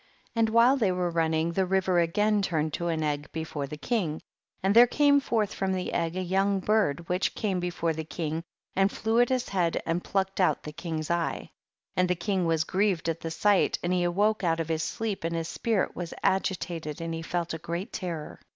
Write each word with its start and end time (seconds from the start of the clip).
49. 0.33 0.41
And 0.41 0.49
while 0.49 0.77
they 0.77 0.91
were 0.91 1.11
running, 1.11 1.51
the 1.51 1.67
river 1.67 1.99
again 1.99 2.41
turned 2.41 2.73
to 2.73 2.87
an 2.87 3.03
egg 3.03 3.31
be 3.31 3.43
fore 3.43 3.67
the 3.67 3.77
king, 3.77 4.19
and 4.63 4.75
there 4.75 4.87
came 4.87 5.19
forth 5.19 5.53
from 5.53 5.73
the 5.73 5.93
egg 5.93 6.15
a 6.15 6.23
young 6.23 6.59
bird 6.59 7.07
which 7.07 7.35
came 7.35 7.59
before 7.59 7.93
the 7.93 8.03
king, 8.03 8.41
and 8.75 8.91
flew 8.91 9.19
at 9.19 9.29
his 9.29 9.49
head 9.49 9.79
and 9.85 10.03
plucked 10.03 10.39
out 10.41 10.63
the 10.63 10.71
king's 10.73 11.11
eye. 11.11 11.41
50. 11.41 11.51
And 11.97 12.07
the 12.09 12.15
king 12.15 12.45
was 12.47 12.63
grieved 12.63 13.09
at 13.09 13.19
the 13.19 13.29
sight, 13.29 13.77
and 13.83 13.93
he 13.93 14.01
awoke 14.03 14.43
out 14.43 14.59
of 14.59 14.69
his 14.69 14.81
sleep 14.81 15.23
and 15.23 15.35
his 15.35 15.47
spirit 15.47 15.95
was 15.95 16.15
agitated, 16.23 16.99
and 16.99 17.13
he 17.13 17.21
felt 17.21 17.53
a 17.53 17.59
great 17.59 17.93
terror. 17.93 18.39